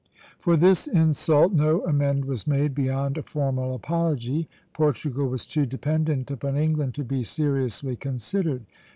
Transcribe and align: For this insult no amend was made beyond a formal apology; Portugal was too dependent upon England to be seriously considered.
For 0.39 0.57
this 0.57 0.87
insult 0.87 1.53
no 1.53 1.85
amend 1.85 2.25
was 2.25 2.47
made 2.47 2.73
beyond 2.73 3.19
a 3.19 3.21
formal 3.21 3.75
apology; 3.75 4.49
Portugal 4.73 5.27
was 5.29 5.45
too 5.45 5.67
dependent 5.67 6.31
upon 6.31 6.57
England 6.57 6.95
to 6.95 7.03
be 7.03 7.21
seriously 7.21 7.95
considered. 7.95 8.65